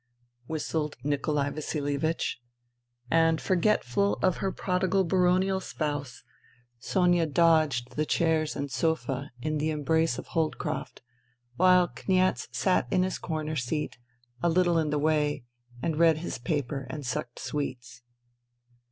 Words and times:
"Fu—fu 0.01 0.07
fu 0.07 0.17
fu 0.17 0.33
fu—iu 0.33 0.41
fu" 0.49 0.53
whistled 0.53 0.97
Nikolai 1.03 1.49
Vasil 1.51 1.83
ievich. 1.83 2.35
And, 3.11 3.39
forgetful 3.39 4.13
of 4.23 4.37
her 4.37 4.51
prodigal 4.51 5.03
baronial 5.03 5.59
spouse, 5.59 6.23
Sonia 6.79 7.27
dodged 7.27 7.91
the 7.95 8.05
chairs 8.07 8.55
and 8.55 8.71
sofa 8.71 9.29
in 9.43 9.59
the 9.59 9.69
embrace 9.69 10.17
of 10.17 10.29
Holdcroft, 10.29 11.03
while 11.55 11.87
Kniaz 11.87 12.47
sat 12.51 12.91
in 12.91 13.03
his 13.03 13.19
corner 13.19 13.55
seat, 13.55 13.99
a 14.41 14.49
little 14.49 14.79
in 14.79 14.89
the 14.89 14.97
way, 14.97 15.43
and 15.83 15.99
read 15.99 16.17
his 16.17 16.39
paper 16.39 16.87
and 16.89 17.05
sucked 17.05 17.37
sweets. 17.37 18.01